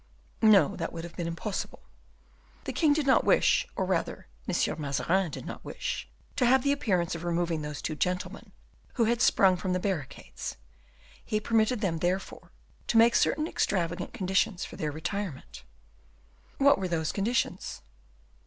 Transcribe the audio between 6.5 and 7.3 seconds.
the appearance of